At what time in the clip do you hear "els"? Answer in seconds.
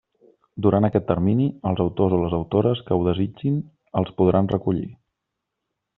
1.71-1.83, 4.03-4.13